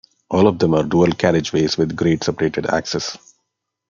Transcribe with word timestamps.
All 0.31 0.47
of 0.47 0.57
them 0.57 0.73
are 0.73 0.81
dual 0.83 1.09
carriageways 1.11 1.77
with 1.77 1.95
grade-separated 1.95 2.65
access. 2.65 3.19